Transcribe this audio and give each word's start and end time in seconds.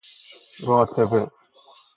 راتبه 0.67 1.31